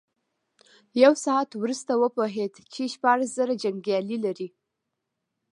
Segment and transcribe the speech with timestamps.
[1.03, 4.47] يو ساعت وروسته وپوهېد چې شپاړس زره جنيګالي لري.